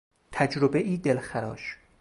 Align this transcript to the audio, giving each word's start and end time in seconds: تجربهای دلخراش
تجربهای 0.31 0.97
دلخراش 0.97 1.75